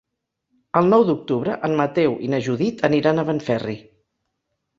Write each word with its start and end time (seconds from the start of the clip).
El 0.79 0.87
nou 0.93 1.03
d'octubre 1.09 1.57
en 1.67 1.75
Mateu 1.81 2.15
i 2.29 2.31
na 2.33 2.41
Judit 2.47 2.83
aniran 2.91 3.19
a 3.19 3.27
Benferri. 3.29 3.79